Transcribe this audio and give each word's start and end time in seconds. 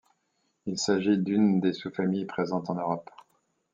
Il 0.65 0.79
s'agit 0.79 1.19
d'une 1.19 1.59
des 1.59 1.73
sous-familles 1.73 2.25
présentes 2.25 2.71
en 2.71 2.73
Europe. 2.73 3.11